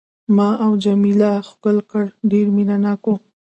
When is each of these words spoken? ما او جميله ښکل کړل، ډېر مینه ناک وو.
ما 0.35 0.49
او 0.65 0.71
جميله 0.83 1.31
ښکل 1.49 1.77
کړل، 1.89 2.09
ډېر 2.31 2.45
مینه 2.55 2.75
ناک 2.85 3.01
وو. 3.07 3.15